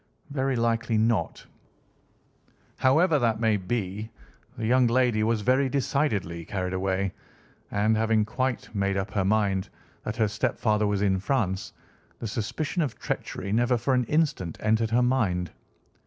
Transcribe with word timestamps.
"Very 0.31 0.55
likely 0.55 0.97
not. 0.97 1.45
However 2.77 3.19
that 3.19 3.39
may 3.39 3.55
be, 3.55 4.09
the 4.57 4.65
young 4.65 4.87
lady 4.87 5.21
was 5.21 5.41
very 5.41 5.69
decidedly 5.69 6.43
carried 6.43 6.73
away, 6.73 7.13
and, 7.69 7.95
having 7.95 8.25
quite 8.25 8.73
made 8.73 8.97
up 8.97 9.11
her 9.11 9.23
mind 9.23 9.69
that 10.03 10.17
her 10.17 10.27
stepfather 10.27 10.87
was 10.87 11.03
in 11.03 11.19
France, 11.19 11.71
the 12.17 12.25
suspicion 12.27 12.81
of 12.81 12.97
treachery 12.97 13.51
never 13.51 13.77
for 13.77 13.93
an 13.93 14.05
instant 14.05 14.57
entered 14.59 14.89
her 14.89 15.03
mind. 15.03 15.51